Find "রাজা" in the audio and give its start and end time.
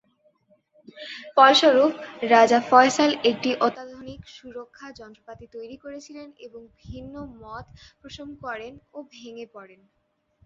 2.31-2.59